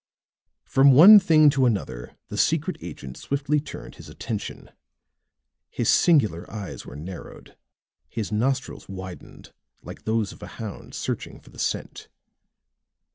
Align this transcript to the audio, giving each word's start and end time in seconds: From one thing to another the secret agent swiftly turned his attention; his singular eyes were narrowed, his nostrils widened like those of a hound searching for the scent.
From 0.63 0.93
one 0.93 1.19
thing 1.19 1.51
to 1.51 1.67
another 1.67 2.17
the 2.29 2.35
secret 2.35 2.75
agent 2.81 3.17
swiftly 3.17 3.59
turned 3.59 3.97
his 3.97 4.09
attention; 4.09 4.71
his 5.69 5.89
singular 5.89 6.51
eyes 6.51 6.87
were 6.87 6.95
narrowed, 6.95 7.55
his 8.09 8.31
nostrils 8.31 8.89
widened 8.89 9.53
like 9.83 10.05
those 10.05 10.31
of 10.31 10.41
a 10.41 10.47
hound 10.57 10.95
searching 10.95 11.39
for 11.39 11.51
the 11.51 11.59
scent. 11.59 12.07